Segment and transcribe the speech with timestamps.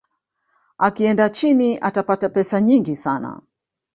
[0.77, 3.41] akienda china atapata pesa nyingi sana